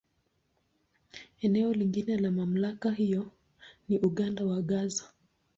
Eneo 1.41 1.73
lingine 1.73 2.17
la 2.17 2.31
MamlakA 2.31 2.91
hiyo 2.91 3.31
ni 3.89 3.99
Ukanda 3.99 4.45
wa 4.45 4.61
Gaza. 4.61 5.03